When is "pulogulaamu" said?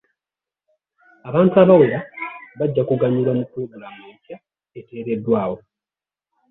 3.49-4.01